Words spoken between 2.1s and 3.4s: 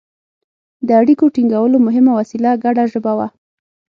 وسیله ګډه ژبه وه.